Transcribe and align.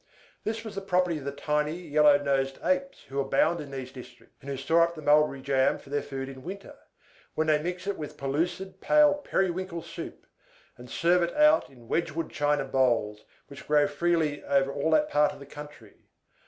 This 0.43 0.65
is 0.65 0.73
the 0.73 0.81
property 0.81 1.19
of 1.19 1.25
the 1.25 1.31
tiny, 1.31 1.75
yellow 1.75 2.17
nosed 2.17 2.57
Apes 2.63 3.03
who 3.09 3.19
abound 3.19 3.61
in 3.61 3.69
these 3.69 3.91
districts, 3.91 4.35
and 4.41 4.49
who 4.49 4.57
store 4.57 4.81
up 4.81 4.95
the 4.95 5.01
mulberry 5.03 5.43
jam 5.43 5.77
for 5.77 5.91
their 5.91 6.01
food 6.01 6.27
in 6.27 6.41
winter, 6.41 6.73
when 7.35 7.45
they 7.45 7.61
mix 7.61 7.85
it 7.85 7.99
with 7.99 8.17
pellucid 8.17 8.81
pale 8.81 9.13
periwinkle 9.13 9.83
soup, 9.83 10.25
and 10.75 10.89
serve 10.89 11.21
it 11.21 11.35
out 11.35 11.69
in 11.69 11.87
wedgewood 11.87 12.31
china 12.31 12.65
bowls, 12.65 13.25
which 13.45 13.67
grow 13.67 13.85
freely 13.85 14.43
all 14.43 14.51
over 14.51 14.89
that 14.89 15.07
part 15.11 15.33
of 15.33 15.39
the 15.39 15.45
country. 15.45 15.97